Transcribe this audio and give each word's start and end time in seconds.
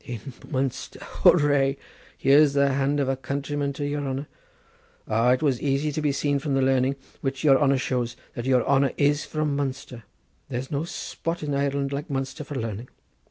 "In 0.03 0.19
Munster! 0.49 0.97
Hoorah! 0.99 1.75
Here's 2.17 2.53
the 2.53 2.73
hand 2.73 2.99
of 2.99 3.07
a 3.07 3.15
countryman 3.15 3.71
to 3.73 3.85
your 3.85 4.01
honour. 4.03 4.25
Ah, 5.07 5.29
it 5.33 5.43
was 5.43 5.61
asy 5.61 5.91
to 5.91 6.01
be 6.01 6.11
seen 6.11 6.39
from 6.39 6.55
the 6.55 6.61
learning 6.63 6.95
which 7.21 7.43
your 7.43 7.59
honour 7.61 7.77
shows, 7.77 8.15
that 8.33 8.45
your 8.47 8.65
honour 8.65 8.93
is 8.97 9.25
from 9.25 9.55
Munster. 9.55 10.01
There's 10.49 10.71
no 10.71 10.85
spot 10.85 11.43
in 11.43 11.53
Ireland 11.53 11.93
like 11.93 12.09
Munster 12.09 12.43
for 12.43 12.55
learning. 12.55 12.87